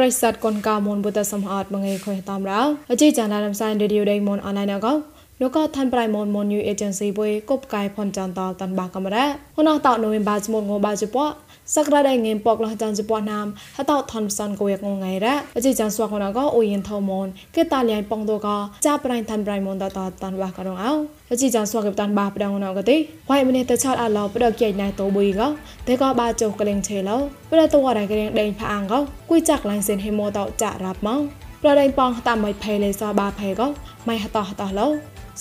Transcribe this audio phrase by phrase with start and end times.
[0.00, 4.92] ្រិស័តកនកាមុនបុតសំអត់មងៃខុយតាមរោអជីចានឡាំសានរេឌីយោដេមុនអនឡាញកោ
[5.40, 9.24] នោះក៏ថាន់ប្រៃមុនមុនយូអេเจนស៊ីបុយកប់កាយផនចាន់តតាន់បាកំរ៉ា
[9.54, 11.16] ហ៊ុនអតោနိုវិញបាចមុនងបាជព
[11.75, 13.45] សក្តាដៃងេពកលះចាន់ជពណាម
[13.77, 20.93] ហតោថនផ្សនកូយកងងៃរ៉ាអជីចានស្វាកណក៏អូយិនថោមុនគេតាលៀងប៉ងតក៏ចាប្រៃថាន់ប្រៃមុនតតតាន់បាករងអោ
[21.31, 22.95] អជីចានស្វាកតាន់បាប្រដងណក៏ទេ
[23.29, 25.47] វ៉ៃម្នេះតឆាត់អឡោប្រដកែកណៃតូបុយក៏
[25.87, 27.17] តែក៏បាចុកកលេងឆេឡោ
[27.51, 28.99] ប្រដតវរ៉ៃកលេងដេញផាងក៏
[29.29, 31.19] គួយចាក់ឡាញ់សិនហេម៉ូតចារាប់មក
[31.63, 33.67] ប្រដេញប៉ងតាមមិនផេលេសបាផេក៏
[34.07, 34.87] មិនហតហតឡោ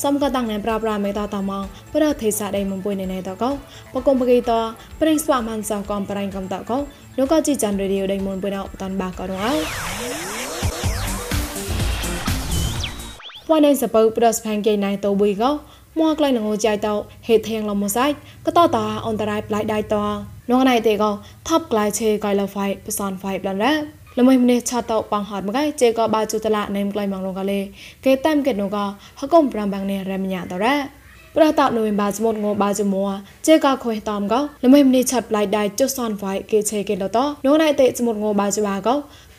[0.03, 3.51] សំកតាំងណែប្រាប្រាមេតាតាម៉ងប្រទេសាដៃមុំពុយណេណេតកោ
[3.95, 4.53] បកុំបកេត
[5.01, 6.77] ប្រេងស្វាមានសកំប្រៃកំតកោ
[7.19, 9.53] លោកកជីចាន់រីឌីដៃមុំពុយណោបតាន់បាកោរងអោ
[13.48, 15.51] វ៉ានឯសបើប្រសផាំងកេណៃតូវីកោ
[15.98, 16.95] មកក្លែងងូចៃតោ
[17.29, 18.07] ហេធៀងលមសៃ
[18.47, 19.97] កតតាអន្តរាយប្លាយដៃត
[20.51, 21.11] ងណៃទេកោ
[21.48, 23.73] ថប់ក្លាយឆេកៃលហ្វៃបសនហ្វៃប្លានរ៉ា
[24.19, 27.61] លមៃមនេឆាតោបងហតមកឯជេកបាជុតឡាណេមក្លៃម៉ងលងកលេ
[28.05, 28.77] គេតាំកេណូក
[29.20, 30.77] ហកុំប្រាំបាំងនេរមញ្ញាតរ៉ា
[31.36, 33.06] ប្រតនុវិបាចមុតងបាចមួ
[33.47, 38.89] ជេកខុយតំកលមៃមនេឆាប់ឡៃដៃចុសនវ៉ៃគេឆេគេលតនោះណៃតេចមុតងបាចបាក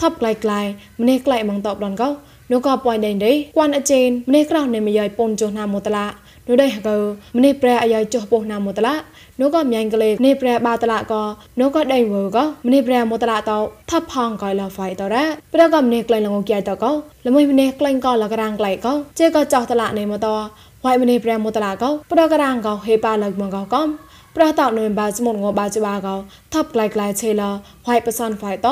[0.02, 0.59] ថប់ក្លៃក្លៃ
[1.02, 2.03] មនេក្លៃម៉ងតបឡនក
[2.52, 6.06] នោះក៏ពួយដេញដេគួនអចេនមនេក្រោះនេមយាយពុនចុះណាមតឡា
[6.47, 6.95] នោះដែរហកោ
[7.38, 8.95] ម្នេះព្រះអាយចុះពោះណាមតឡា
[9.39, 11.22] នោះក៏မြိုងក្លេម្នេះព្រះបាតឡាក៏
[11.59, 13.58] នោះក៏ដេញវើក៏ម្នេះព្រះមតឡាតោ
[13.89, 16.92] ថប់ផងក៏លហ្វៃតរ៉ាព្រះក៏ម្នេះក្លែងលងគៀតក៏
[17.25, 20.34] ល្មួយម្នេះក្លែងក៏លក្រាងក្លែក៏ជេក៏ចោះតឡានៃមតោ
[20.84, 23.81] ហើយម្នេះព្រះមតឡាក៏ប្រករាងក៏ហេប៉ាលឹកមកក៏
[24.36, 26.16] ប្រតនៅបាចមុនងបាចបាកោ
[26.54, 27.44] ថាប់ក្លែក្លែឆេឡ
[27.88, 28.68] វ៉ៃប៉សានហ្វៃត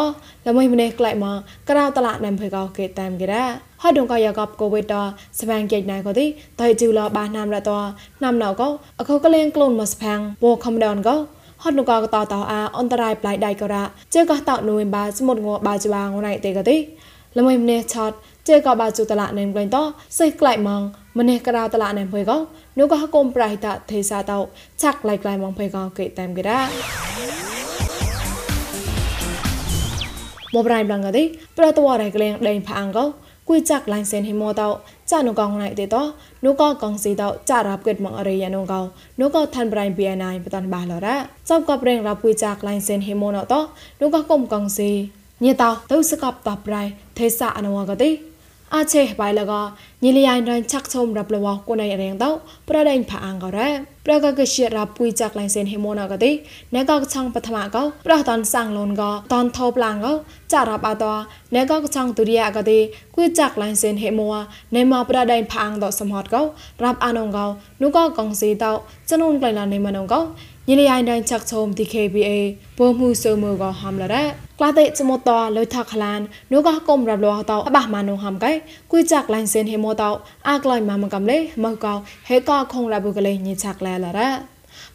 [0.47, 1.37] ល្មួយម្នេះក្លែមក
[1.69, 3.43] ក្រៅតឡាណាំភើកោគេតាមគេរ៉ា
[3.83, 4.93] ហត់ដងកយកបកូវីត
[5.39, 6.25] សវាងកិច្ចណៃក៏ទី
[6.61, 7.71] តៃជូលបាណាំរត
[8.23, 8.67] ណាំណៅក៏
[8.99, 11.15] អខកលេងក្លូនមកស្ភាំងវខំដនក៏
[11.63, 13.81] ហត់នកកតតអាអន្តរាយប្លៃដៃក៏រ៉
[14.13, 16.77] ជើក៏តនុយបាសមុតងបាជបាងណៃទេក៏ទី
[17.37, 18.11] ល្មួយម្នេះឆត
[18.49, 19.77] ជើក៏បាជូតឡាណេមក្លែងត
[20.19, 20.81] សៃក្លែម៉ង
[21.19, 22.37] ម្នេះក្រៅតឡាណេមភើក៏
[22.79, 24.39] នោះក៏កុំប្រៃតទេសាតោ
[24.83, 26.61] ចាក់ឡៃក្លែម៉ងភើក៏គេតាមគេរ៉ា
[30.53, 31.23] មកប្រៃប្លងក៏ទី
[31.57, 33.05] ប្រតវរៃក្លែងដេញផាងក៏
[33.49, 34.69] គួយចាក់ឡាញ់សេនហេម៉ូតោ
[35.11, 35.95] ចានុកងណៃទេត
[36.45, 38.81] នូកកងស៊ីតោចារាប់កេតមកអរិយានុកោ
[39.21, 41.15] នូកឋានប្រៃ BNI បតាន់បាឡរ៉ា
[41.49, 43.53] ចប់កប្រេងរាប់គួយចាក់ឡាញ់សេនហេម៉ូណត
[44.01, 44.91] នូកកុំកងស៊ី
[45.43, 46.81] ញេតោទៅសកបតប្រៃ
[47.17, 48.28] ទេសាអនុវកទេ
[48.72, 49.60] อาเชไปแล้วก็
[50.04, 52.32] ยิลยายรันชักชมรับละวกุนายเรียงเต้า
[52.68, 53.68] ประเด็นผาอังก็ได้
[54.04, 56.32] ประกาศเชียรับปุยจากลายเซ็นเฮโมนากติ
[56.72, 60.12] ในก็ช่างปฐมก็ประตอนสั่งลนก็ตอนทบลางก็
[60.52, 61.14] จะรับอาตัว
[61.52, 62.78] ในก็ช่างตุริยากติ
[63.14, 64.20] กุยจากลายเซ็นเฮโม
[64.72, 66.42] ในมาประเด็นผาอังต่อสมอดก็
[66.84, 67.46] รับอานงก็
[67.80, 68.72] นุก็กองสีเต้า
[69.08, 70.20] จะนุ่นไกลลานในมันงก็
[70.71, 72.31] យិនយាយនឹងចាក់ឈុំ DKBA
[72.77, 74.23] ពមហ៊ូសូមូកហំឡរ៉ា
[74.59, 76.19] ក្លាតេចមតលុយថខ្លាន
[76.51, 78.51] នោះក៏គុំរាប់លោះតអបះម៉ានុងហំកែ
[78.91, 80.03] គួយចាក់ឡាញ់សិនហេមត
[80.49, 81.93] អាក្លៃម៉ាមកកំលេមើកោ
[82.29, 84.29] ហេកោខុងលាបុកលេញីចាក់ឡែឡរ៉ា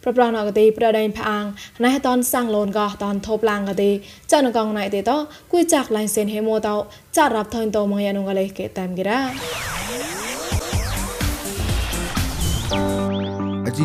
[0.03, 1.45] ប្រប្រណកទីប្រដែងផាង
[1.85, 3.91] ណៃតនសាំងលូនក៏តនធប់ឡាងកទី
[4.33, 5.11] ចានកងណៃទេត
[5.53, 6.69] គួយចាក់ឡាញ់សិនហេមត
[7.17, 9.74] ចាក់រាប់ថើញតមកយ៉ាងនោះកលេគេតាមគេរ៉ា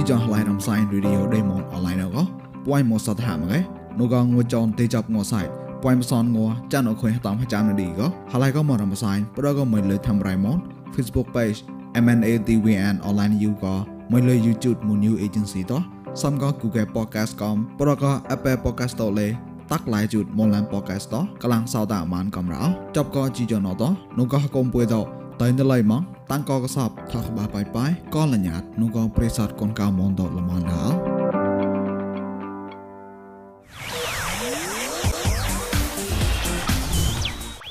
[0.09, 2.23] ចង់ឡៃរំសាយរីឌីយោដេម៉ុនអឡៃណកោ
[2.65, 3.59] ពួយមកសតហាមកេ
[3.99, 5.45] នូកងងួចនទេចាប់ងួសាយ
[5.83, 10.57] ពួយមសនងួចានអខុយតាមចាំនឌីកោហឡៃក៏មករំសាយប្រក៏មិនលើធ្វើរៃម៉ុន
[10.95, 11.59] Facebook page
[12.03, 13.75] MNADWN online you ក៏
[14.11, 15.81] មិនលើ YouTube មួយ new agency តោះ
[16.21, 19.27] សំក៏ Google podcast កំប្រក៏ Apple podcast តលេ
[19.71, 22.63] តាក់ឡៃជូតមនឡាន podcast តោះកលាំងសោតអាម៉ានកំរោ
[22.95, 26.01] ចប់ក៏ជីយ៉ណតោះនូកោកុំពួយតោ តៃណឡៃម៉ង
[26.31, 30.95] តាំងក៏កសបថាក្បាបាយបាយក៏លញ្ញាតនោះក៏ប្រេសតកូនកៅមនតលមនដល់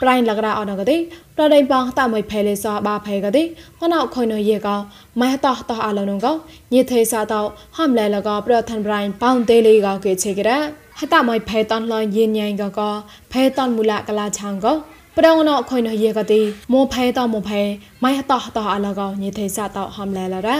[0.03, 0.97] ប្រៃលករអនកតិ
[1.37, 3.43] ប្រដៃបងតមួយផេលេសបាផេកតិ
[3.81, 4.77] ខណោខុយនយេកោ
[5.21, 6.33] ម៉ែតោតោអលនងកោ
[6.75, 7.41] ញិទេសាតោ
[7.79, 10.51] ហំលែលកោប្រឋានប្រៃប៉ោងទេលីកោគេឆេករ
[10.99, 12.91] ហតមួយផេតនលយិនញ៉ៃកកោ
[13.33, 14.75] ផេតនមូលកលាឆាងកោ
[15.19, 16.41] ប្រងណោខុយណយេកទី
[16.73, 17.63] មួផេតមួផេ
[18.05, 20.59] ម៉ៃតោះតោះអឡកោញេទេសាតោហំឡែលរ៉ា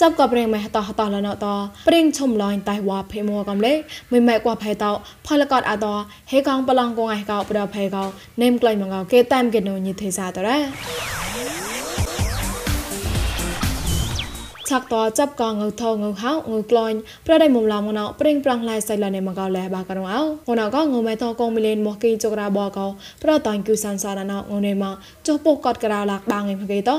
[0.00, 1.46] ចាប់ក៏ប្រេងម៉ែតោះតោះលណោត
[1.88, 3.72] ប្រេងឈុំឡាញ់តៃវ៉ាភេមួកំលេ
[4.12, 4.90] មិនម៉ែកួផេតោ
[5.26, 5.94] ផលកតអតោ
[6.30, 8.04] ហេកងប្លង់កងឯកោប្រផេកោ
[8.42, 10.58] នេមក្លៃមកោគេតាមកេណូញេទេសាតរ៉ា
[14.70, 20.22] ឆាក់តចាប់កងងើថងើហៅងើក្លាញ់ប្រដៃមុំឡំងណោព្រិងប្រងឡៃសៃឡានេមកោលែបាករងអោ
[20.54, 22.86] ងណោកងើម៉ែតកងមីលេនមកគីចុករាបកោ
[23.22, 24.94] ប្រតាញ់គូសានសារណោងនេមក
[25.26, 26.90] ចុះពុកកតក្រៅឡាក់បាងឯមកេត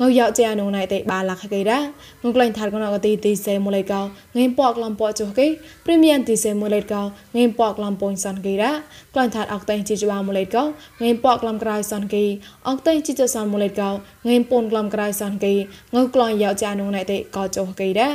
[0.00, 1.78] ងើយកជាអនុងណៃតេបាឡាក់កេដា
[2.22, 5.46] ងើក្លាញ់ថាកណោកទីទីសេមូលេកោងេពកឡំពចុះកេ
[5.84, 8.70] ព្រីមៀនទីសេមូលេកោងេពកឡំពុញសានកេដា
[9.14, 12.24] ក្លាញ់ថាអកតេជីចបាមូលេកោងេពកឡំក្រៅសានកេ
[12.68, 15.52] អកតេជីចសានមូលេកោងេពុនក្លំក្រៅសានកេ
[15.94, 18.08] ងើក្លាញ់យកជាអនុងណៃតេកោចុះកេដា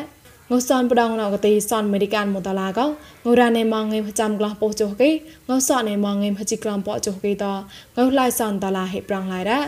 [0.59, 2.89] ងសនបដងណកទីសនអមេរិកានមតឡាកង
[3.39, 5.09] រ៉ានេម៉ងងេប្រចាំក្លោះពោះចុះគេ
[5.49, 7.45] ងសនេម៉ងងេផជីក្លំពោះចុះគេត
[8.05, 9.59] ងឡៃសនតឡាហេប្រងឡៃរ៉ា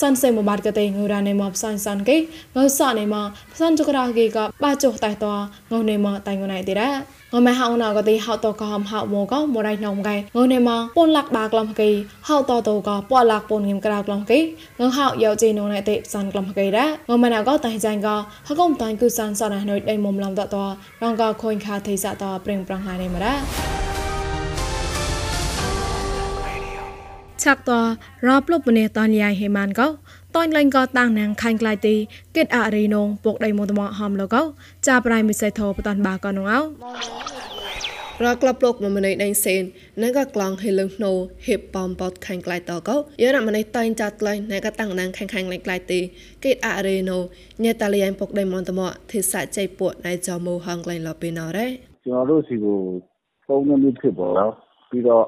[0.00, 3.24] សាន់សេមបាត់កតេងរ៉ានេម៉ផ្សានសានគេងសនេម៉
[3.54, 5.26] ផ្សានចុករ៉ាគេកបាចុះតៃត
[5.70, 10.20] ងនេម៉តៃងណៃទេរ៉ាងမဲហៅណក៏ទីហៅតក៏ហំហៅមកក៏មរៃណងកែង
[10.52, 11.88] នេមកពនលាក់បាក្លំកេ
[12.28, 14.42] ហៅតតក៏ពលាក់ពនងឹមក្រៅក្លំកេង
[14.96, 18.16] ហៅយកជីនងណៃទេសានក្លំកេដែរងមែនក៏តៃចាញ់ក៏
[18.48, 20.56] ហកុំតាញ់គូសានសនណៃដៃមុំឡំតត
[21.02, 23.79] រងក៏ខូនខាថៃសតប្រេងប្រងហើយនេះមកដែរ
[27.43, 27.71] ឆាក់ត
[28.27, 29.87] រ៉បលុបមនេះតនយាយហេម៉ានក៏
[30.35, 31.95] តូនលេងក៏តាំងណាងខាញ់ក្លាយទី
[32.35, 34.41] គិតអរីនងពុកដៃមតមហំលកោ
[34.87, 36.61] ចាប្រៃមិសៃធោបតនបាក៏នងអោ
[38.23, 39.63] រកក្លបលោកមកម្នៃដេញសេន
[40.01, 41.11] ណែក៏ក្លងហេលឹងណូ
[41.47, 45.99] ហេបបំបតខាញ់ក្លាយតកោយរម្នៃតៃចាត់ក្លែងណែក៏តាំងណាងខាញ់ខាញ់ក្លាយទី
[46.43, 47.17] គិតអរីណូ
[47.63, 48.81] ញេតាលីយ៉ៃពុកដៃមតម
[49.11, 51.67] ទេសាចៃពួកណៃចមូហងក្លែងលបេណរ៉េ
[52.05, 52.77] ကျွန်တော်တို့စီကို
[53.47, 54.51] ပုံနှမျိုးဖြစ်ပေါ်တော့
[54.89, 55.25] ပြီးတော့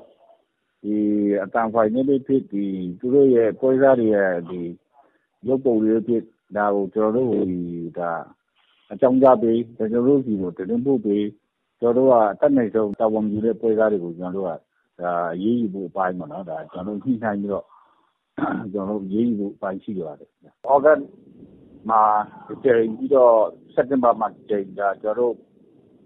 [0.82, 0.96] ဒီ
[1.42, 2.64] အတန်ဖိုင်နေလေးဖြစ်ဒီ
[2.98, 4.60] သူတို့ရဲ့ပွဲစားတွေရဲ့ဒီ
[5.46, 6.22] ရုပ်ပုံတွေဖြစ်
[6.56, 8.12] ဒါကိုကျွန်တော်တို့ဒါ
[8.92, 11.24] အကြောင်းကြားပေးကျွန်တော်တို့စီကိုတင်ပို့ပေး
[11.80, 14.58] ကျွန်တော်တို့ကအတက်နိုင်ဆုံးတာဝန်ယူတဲ့ပွဲစားတွေကိုကျွန်တော်တို့
[14.98, 15.12] ကဒါ
[15.42, 17.66] ရေးယူဖို့အပိုင်းပေါ့နော်ဒါကျွန်တော်တို့ညှိနှိုင်းပြီးတော့
[18.72, 20.30] ကျွန်တော်တို့ရေးယူဖို့အပိုင်းရှိပါတယ်။
[20.68, 21.00] ဩဂတ်
[21.90, 22.02] မှာ
[22.64, 23.36] ကြိမ်ပြီးတော့
[23.74, 25.52] စက်တင်ဘာမှာကြိမ်ဒါကျွန်တော်တို့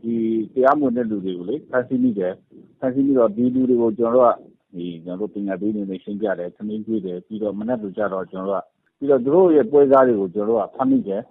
[0.02, 0.14] ဒီ
[0.54, 2.34] တရားမဝင်တဲ့လူတွေကိုလေဖန်ဆီးမိတယ်
[2.78, 4.55] ဖန်ဆီးပြီးတော့ဒီလူတွေကိုကျွန်တော်တို့ကဒီ
[5.04, 8.64] ကျွန်တော်တို့ပညာပေးနေနေရှင်းပြတယ်သမင်းကျွေးတယ်ပြီးတော့မနက်လူကြတော့ကျွန်တော်တို့က
[8.98, 11.22] ပြီးတော့သူတို့ရဲ့ပွဲစားတွေကိုကျွန်တော်တို့ကဖမ်းမိတယ်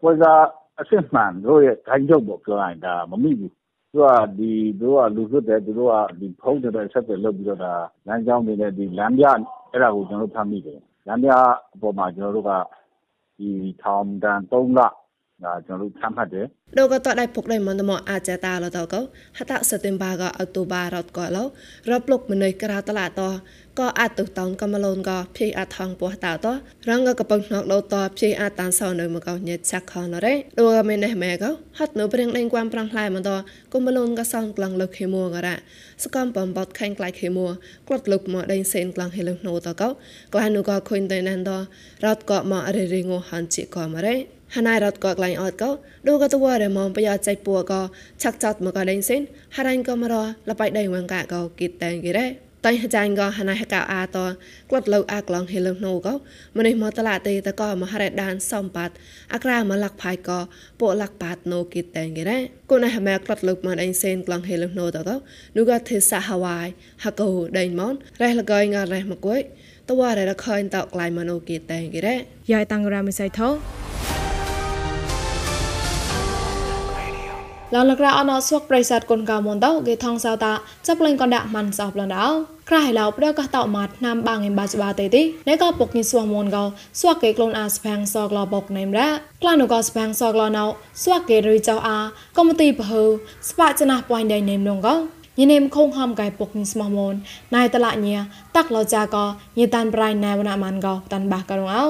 [0.00, 0.40] ပွဲစား
[0.80, 3.52] အစစ်မှန်သူတို့ရဲ့ဂိုင်းချုပ်ပေါ့ပြောရင်ဒါမမိဘူး
[3.92, 7.74] သူကဒီသူကလူစွတ်တယ်သူတို့ကဒီဖုံးတဲ့ဆက်တယ်လုပ်ပြီးတော့ဒါ
[8.06, 9.24] လမ်းကြောင်းနေတဲ့ဒီလမ်းပြ
[9.72, 11.30] အဲ့ဒါကိုကျွန်တော်တို့ဖမ်းမိတယ်လမ်းပြ
[11.74, 12.52] အပေါ်မှာကျွန်တော်တို့က
[13.38, 13.48] ဒီ
[13.82, 14.88] ထောင်တန်3လဒါ
[15.65, 16.45] ကျွန်တော်တို့ချမှတ်တယ်
[16.77, 18.99] ดกตอได้พกได้มันตมออาจจะตาเราตอก็
[19.37, 21.47] หตะสติมบาก็อัตุบารอดก็แล้ว
[21.89, 23.29] รับลกมันเลยกระตลาดตอ
[23.79, 26.53] ก็อาจตุตองกำมะลนก็พี่อาทองปัวตาตอ
[26.87, 33.35] รังก็กระปังนอกเราตอพี่อาตานเศร้าเนมันก็เน็ดชักคอนเรดูก็ไม่ได้แม่ก็ฮัดหนูเปรียงเล่นความปรังลายมันตอ
[33.71, 35.55] กุมะลนก็ซ่องกลางลึกเขมัวก็ได้
[36.01, 37.49] สกอมปอมบอดแข่งไกลเขมัว
[37.87, 39.89] กรดลึกมาได้เซนกลางเฮลึกโนตอก็
[40.33, 41.57] กลายหนูก็คุยในนั้นตอ
[42.03, 44.68] รอดก็มาอะไรริงโอหันจิก็มาได้ហណៃរត់ក៏ក្លែ ង
[45.42, 45.70] អត់ក៏
[46.08, 47.80] ដូក៏តវរមងប្រយោចៃពួក៏
[48.22, 49.20] ឆាក់ចាត់មកក៏ដេញសិន
[49.56, 50.16] ហរ៉ាញ់ក៏មករ
[50.48, 52.26] លបៃដេញវងកាក៏គិតតែងគេរ៉េ
[52.66, 54.18] តៃហចាញ់ក៏ហណៃហកៅអាត
[54.70, 56.14] ក្លត់លើអាក្លងហេលណូក៏
[56.56, 58.94] ម្នេះមកតឡាទេតក៏មហរ៉េដានសំបាត់
[59.32, 60.38] អាក្រាមកលាក់ផៃក៏
[60.80, 62.38] ពួកលាក់បាតណូគិតតែងគេរ៉េ
[62.70, 65.16] គូនហមែក្លត់លើមកដេញសេនក្លងហេលណូតក៏
[65.56, 66.60] នោះក៏ទេសាហាវ៉ៃ
[67.04, 69.40] ហកោដេញមករ៉េលកយងរ៉េមកគួយ
[69.88, 72.16] តវរ៉េរខើញតក្លៃមណូគិតតែងគេរ៉េ
[72.52, 73.50] យ៉ៃតាំងរ៉ាមិសៃថោ
[77.74, 80.52] ឡងលក្រអនស្វកប្រិស័តគុនកៅមនតោគេថងសៅតា
[80.86, 82.26] ចាប់លេងកណ្ដាក់មិនសោបលនដៅ
[82.70, 86.64] ក្រៃឡៅប្រកតោមាត់ណាំបាងឯបាច់បាទេទីណែក៏ពុកញីស្វមនកោ
[87.00, 89.08] ស្វកគេក្លូនអាស្ភាំងសកលបុកណេមរ៉ា
[89.42, 90.64] ក្លានុក៏ស្ភាំងសកលណៅ
[91.02, 91.98] ស្វកគេរីចៅអា
[92.36, 93.02] កុំទីបើ
[93.50, 94.94] ស្បាចណាပွိုင်းដៃណេមនងកោ
[95.40, 97.14] ញិនេមខងហំកៃពុកញីស្មោះមន
[97.54, 98.16] ណៃតឡាញៀ
[98.56, 99.24] តាក់លោចាក៏
[99.58, 101.84] ញិតានប្រៃណែវណាម៉ានកោតាន់បាក់ករងអោ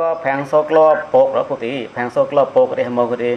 [0.00, 0.78] ក៏ប្រាំងសូក្ល
[1.12, 3.30] ពករពុទីប្រាំងសូក្លពកនេះមកទី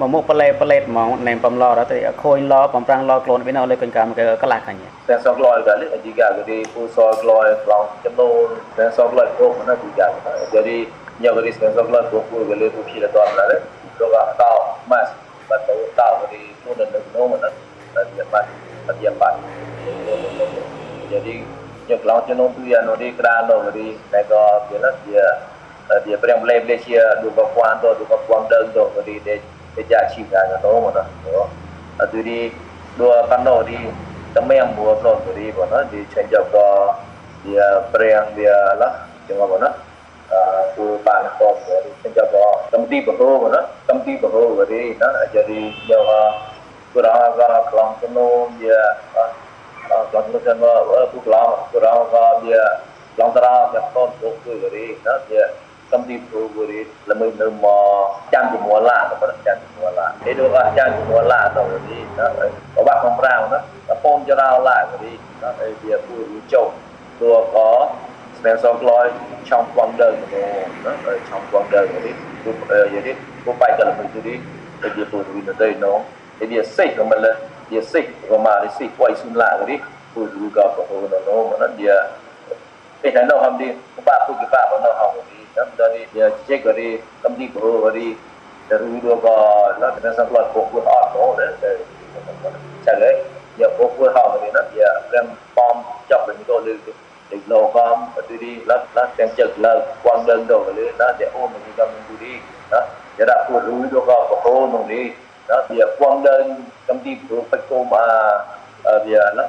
[0.00, 7.30] មកមុខប្លែប្លែហ្មងណែបំឡរទៅខូនឡបំប្រាំងឡខ្លួនវិញអស់លេកកាមកកលាកាញ់ប្រាំងសូក្លកាលអឌីកាគឺពូសូក្ល
[7.64, 10.08] ប្លងចំនួនប្រាំងសូក្លពកណាទីកា
[10.52, 10.76] jadi
[11.20, 13.56] nyawa di spraang sok lah buku gale tu kira tu amla le
[13.96, 15.08] to ga tao mas
[15.48, 17.48] ba to tao di tu dan no mana
[18.12, 18.44] dia pas
[19.00, 19.34] dia pas
[21.08, 21.34] jadi
[21.88, 24.42] nyak lao jenon tu ya no di kran no di nego
[26.00, 29.40] dia prem le le sia duga quando duga quando do di de
[29.74, 31.48] de ja chi ga na do mo na do
[32.00, 32.52] adu di
[32.96, 33.76] do pan no di
[34.32, 36.94] tame yang bu lo do di bo na di chen ja ko
[37.44, 38.88] dia prem dia la
[39.26, 39.68] che ma bo na
[40.74, 44.16] tu pan ko bo di chen ja ko tam di bo bo na tam di
[44.16, 45.98] bo bo di na jadi ya
[46.92, 48.80] kurang ga kelang keno dia
[50.08, 50.56] kelang keno kan
[51.12, 52.64] bu kelang rồi ga dia
[53.20, 55.40] ឡងតារាអ្នកតនពុកគឺរីណាជា
[55.92, 56.80] កំទីព្រោះវរី
[57.10, 62.26] ល្មើនៅមកចាំជាមួយឡាបរិចាំជាមួយឡាឯដូចអាចារ្យជាមួយឡាទៅរីណា
[62.76, 66.66] បបាក់កំប្រាវណាតពូនចរោឡាវរីណាឯវាពូរីចុះ
[67.20, 67.68] តួក៏
[68.38, 69.04] ស្មែសងក្លោយ
[69.48, 72.50] ឆောင်းផ្ងដើណាឆောင်းផ្ងដើរីពូ
[72.92, 73.12] យរី
[73.44, 74.38] ពូបាយកលមិនទីរីឯ
[74.96, 75.98] វាពូរីទៅណង
[76.42, 77.32] ឯវាសេចក៏មិនលើ
[77.72, 79.76] វាសេចក៏មករីសេចពួយសុនឡារី
[80.14, 81.94] ពូរីក៏ប្រហូនណងណាវា
[83.02, 86.06] ពេលណោះហំទីបបាក់ពូកបាក់ណោះហំទី dari
[86.48, 88.16] check dari company go dari
[88.68, 89.36] dari video ba
[89.80, 91.46] na na sa plan ko ko ha no na
[92.84, 93.10] cha le
[93.58, 95.76] ya ko ko ha ni na ya ram pom
[96.08, 96.74] chọc ni to le
[97.32, 100.94] để lo com và tôi đi lát lát xem chật là quăng đơn đầu lên
[100.98, 102.38] nó để ôm mình cầm mình đi
[102.70, 102.80] đó
[103.18, 105.12] để đặt của rúi cho con của cô mình đi
[105.48, 107.98] đó thì quăng đơn cầm đi của phải cô mà
[108.84, 109.42] bây giờ nó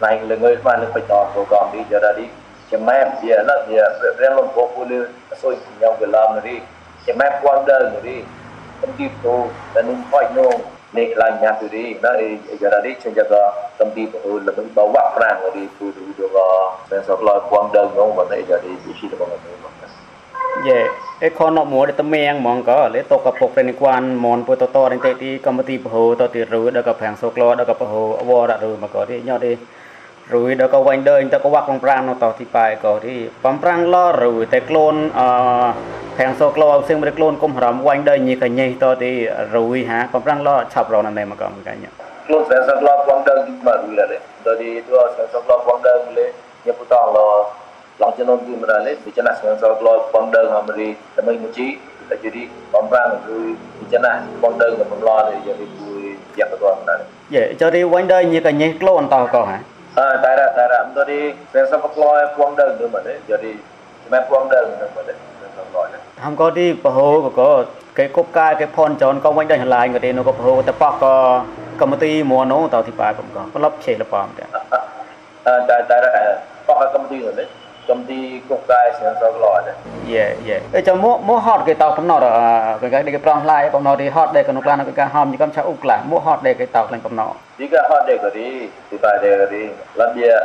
[0.00, 2.24] này là người mà nó phải chọn của con đi giờ ra đi
[2.70, 3.84] chemem dia la dia
[4.18, 5.50] relon populu so
[5.80, 6.62] yang gelam ni
[7.06, 8.22] chemem kuang dan ni
[8.80, 10.50] tempi rồi đi, umpai no
[10.92, 14.68] ne klan nya tu ni na e là ni chen jaga tempi tu le ben
[14.76, 18.24] đi wa prang ni tu du do ga sen so la kuang dan no ma
[18.30, 19.70] ne jara ni si da ba ni ma
[20.64, 20.88] ye
[21.20, 24.54] e kono mo de temeng mong ko le to ka pok ni kwan mon pu
[24.54, 27.54] to to ni te ti kamati po to ti ru da ka phang so klo
[27.54, 27.84] da ka po
[28.22, 29.58] awo ra ru ma ko ti nyo ti
[30.30, 35.20] រាំងសូក្លោដកបហោអវររឺមកក៏ទីញ៉ទេរួយដល់ក៏វាញ់ដើញទៅក៏វាក់បំប្រាំងនៅតទីប៉ែក៏ទីបំប្រាំងឡរួយតែខ្លួនអ
[36.18, 39.12] ខាងសូក្លោផ្សេងមិនខ្លួនគុំរំវាញ់ដើញញីកញេតទី
[39.56, 41.80] រួយហាបំប្រាំងឡឆាប់រនណែមកក៏មិនកាញ់
[42.26, 44.14] ខ្លួនខាងសូក្លោវងដើញមករួយដែរ
[44.46, 46.26] ទៅទីទៅខាងសូក្លោវងដើញលេ
[46.66, 47.18] ញពុតឡ
[48.02, 51.66] ឡងចំណនទីមរលេវិចណាខាងសូក្លោវងដើញអមរីដើម្បីមួយជី
[52.10, 52.42] តែ jadi
[52.74, 53.46] បំប្រាំងរួយ
[53.80, 56.02] វិចណាវងដើញបំឡទៅ jadi រួយ
[56.38, 56.56] យ៉ាងទៅ
[56.88, 56.96] ណា
[57.34, 59.58] យេចរីវាញ់ដើញញីកញេខ្លួនតក៏ហា
[59.96, 63.52] tara tara tadi pensam pekloi puang deng tu mana jadi
[64.04, 65.14] cuma puang deng tu mana
[66.22, 69.58] không có đi bảo hộ có cái cốc ca cái phone tròn có quanh đây
[69.58, 71.44] lại người ta nó có bảo hộ ta bóc có
[71.78, 73.40] cầm một tí mua nó tàu thì phải cũng có.
[73.54, 74.60] Có lấp chế là bom đấy à
[75.44, 76.34] ờ, tại tại ra
[76.66, 77.46] bóc cái công ty rồi đấy
[77.88, 79.74] chấm đi quốc gia sẽ sau lòi đấy
[80.14, 82.30] yeah yeah ấy cho mua mua hot cái tàu cũng nọ đó
[82.80, 85.30] cái cái cái prong lại cũng nọ thì hot đây còn nó là cái hòm
[85.30, 87.80] như con cháu ục là mua hot đây cái tàu lên cũng nọ chỉ cái
[87.90, 90.36] hot đây cái đi thì bài đây cái đi lần bia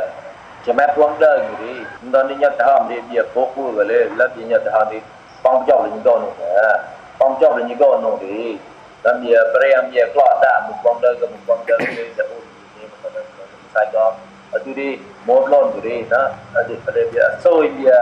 [0.66, 3.72] chỉ mẹ quăng đơn cái đi chúng ta đi nhận hòm đi bia phố khu
[3.76, 4.98] rồi lên lần đi nhận hòm đi
[5.42, 6.78] phong trào là như con nữa
[7.18, 8.56] phong trào là như con nữa thì
[9.04, 12.24] lần bia bia bia cọ đã một quăng đơn cái một quăng đơn cái sẽ
[12.24, 13.22] ủng như thế mà còn
[13.74, 14.12] sai đó
[14.52, 17.98] aturi modlon duri na adi pada dia so dia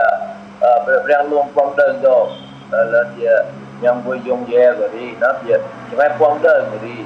[0.85, 2.27] berang long quang đơn do
[2.71, 3.45] là dia
[3.81, 5.57] yang à, vui dùng ye gari na dia
[5.91, 7.05] cuma quang đơn gari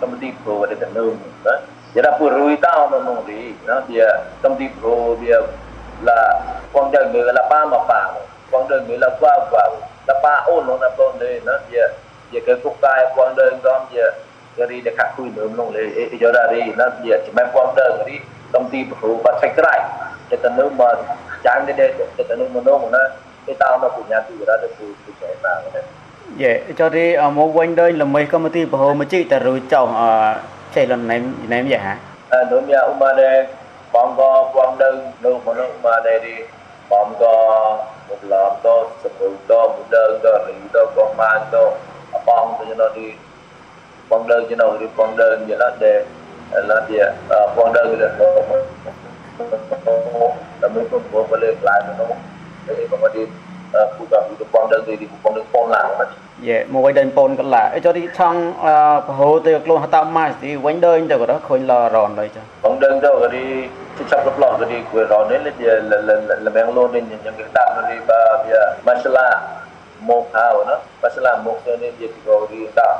[0.00, 1.52] tâm đi pro ada tenung na
[1.94, 4.06] dia dah pun rui tau no no ri na dia
[4.42, 5.36] tâm đi pro dia
[6.02, 6.40] là
[6.72, 8.10] quang đơn người là ba mà ba.
[8.50, 9.76] Quang đơn người là qua vào
[10.06, 11.86] là ba ôn nó là con đây na dia
[12.32, 14.10] dia ke kukai quang đơn dom dia
[14.56, 18.18] gari dekat kui nom long le eh jodari na dia cuma quang đơn gari
[18.52, 19.80] công ty phụ và sạch lại
[20.30, 20.84] để tận nước mà
[21.44, 22.98] chán đi đây để tận nước mà nó mà nó
[23.46, 25.50] cái tao nó của nhà thì ra được phụ phụ trẻ mà
[26.38, 29.38] vậy cho đi ờ, ở quanh đây là mấy công ty bảo mà chị ta
[29.38, 30.34] rồi chồng ở
[30.74, 31.98] chạy lần này này vậy hả?
[32.28, 33.46] À nữa nhà ông bà đây
[33.92, 36.42] bọn có bọn đơn đâu mà nó mà đây đi.
[36.90, 37.28] Bọn có
[38.08, 41.70] một lần đó sập đổ đó một đơn đó rồi đó con man đó
[42.12, 43.12] ờ, bọn cho nó đi
[44.08, 46.04] bọn đơn cho nó đi bọn đơn vậy đó để
[46.50, 47.08] แล้วเดี๋ยว
[47.54, 48.12] พวงเดินเลย
[50.58, 52.18] แต่ไม่ต้องกลัวไปเลยกลายเป็นน้อง
[52.64, 53.22] แต่ก็มาดี
[53.96, 56.06] ผู้กับผู้กับพวงเดินดีผู้พวงเดินปนหลังมา
[56.42, 60.14] dạ một cái đền pon cái là cho đi trong à, hồ từ luôn tam
[60.14, 62.40] mai thì quanh đơn cho đó, khôi lò ròn đấy cho.
[62.62, 65.74] Còn đơn đâu rồi đi thì sắp lắp lòn rồi đi quay ròn đấy à,
[65.90, 68.74] là là là là mang luôn nên những cái tạm rồi đi, ba bây giờ
[68.86, 69.40] masala
[70.00, 72.96] mộc hào nó masala một cho nên việc rồi đi tạm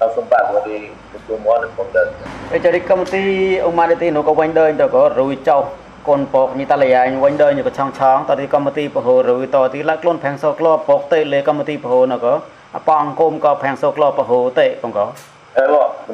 [0.00, 0.80] nó xung phạm của đi
[1.28, 2.08] chúng mua được công đơn
[2.50, 5.38] để cho đi công ty ông mai đi nó có quanh đơn cho có rùi
[5.44, 5.68] châu
[6.04, 8.72] còn bọc như ta lấy anh quanh đơn như có chong chong ta đi công
[8.72, 11.64] ty bảo hộ rùi to thì lắc luôn phèn sọc lo bọc tê lấy công
[11.64, 12.40] ty bảo hộ nó có.
[12.72, 15.12] À, Bong côm có phèn sọc lo bảo hộ tệ không có.
[15.54, 15.66] Thế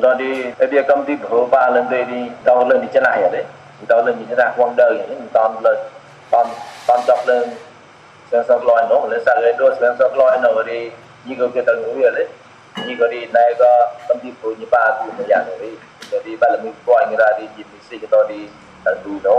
[0.02, 3.02] rồi đi đi công ty bảo hộ ba lần đây đi tao lần đi trên
[3.02, 3.44] này ở đấy.
[3.88, 5.76] Tao lần đi trên này quanh đời những tao lần
[6.30, 6.46] tao
[6.86, 7.50] tao đọc lên.
[8.32, 10.90] Sang sọc lo nó lên sang cái đôi sang sọc lo nó đi.
[11.24, 12.26] Như cái tầng ngủ vậy đấy
[12.82, 13.70] ni gari nai ga
[14.08, 15.70] tambi pu ni pa tu ni ya ni
[16.10, 18.50] gari ba la mi ko ni ra di jin si ka to di
[19.02, 19.34] tu do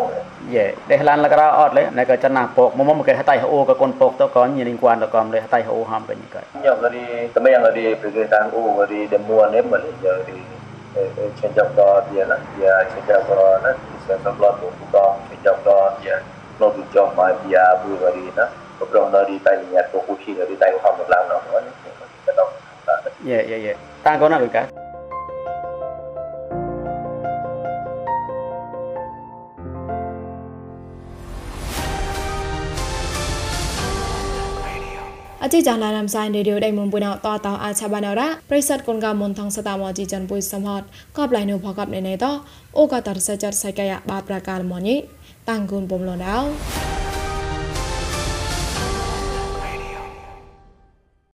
[0.49, 1.83] ye de lan la ra ot le.
[1.95, 2.75] Nai ka chana pok.
[2.75, 5.31] Mo mo ka tai ho ka kon pok to kon ni ling kwan to kon
[5.33, 8.23] le tai ho ham ka ni ka yo gari ta me yang gari pe ge
[8.33, 10.39] tan o gari de mo ne ma le ya gari
[11.39, 13.29] change up da dia na dia change up
[13.63, 13.71] na
[14.07, 16.17] sa sa blog ko ko change up da dia
[16.59, 18.47] nó được cho mà bia bùi gari na
[18.79, 21.41] ก็ปรองเราดีไปเนี่ยตัวกู้ชีเราดีไปความหมดแล้วเนาะ
[23.25, 23.73] Iya, iya, iya.
[24.05, 24.69] Tangkona lho, Kak.
[35.45, 36.57] a chi chan la lam sai de to
[37.21, 40.25] ta a cha ba na ra praisat kon ga mon thong sata mo chi chan
[40.29, 42.31] pu sam hot kop lai no phakap ne ne to
[43.25, 44.95] sa chat sai ka ba prakal mo ni
[45.45, 46.49] tang gun bom lo dao